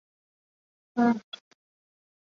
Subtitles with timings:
[0.95, 1.23] 北接番禺区。